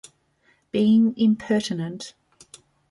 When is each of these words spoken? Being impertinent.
Being 0.71 1.13
impertinent. 1.15 2.15